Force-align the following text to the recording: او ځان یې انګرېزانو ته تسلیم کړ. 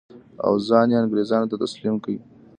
او 0.45 0.53
ځان 0.67 0.87
یې 0.91 0.97
انګرېزانو 1.01 1.49
ته 1.51 1.55
تسلیم 1.63 1.95
کړ. 2.03 2.15